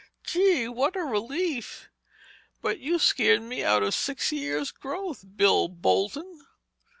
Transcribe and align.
"Gee, 0.23 0.67
what 0.67 0.95
a 0.95 1.01
relief—but 1.03 2.79
you 2.79 2.97
scared 2.97 3.43
me 3.43 3.63
out 3.63 3.83
of 3.83 3.93
six 3.93 4.31
years' 4.31 4.71
growth, 4.71 5.23
Bill 5.35 5.67
Bolton!" 5.67 6.43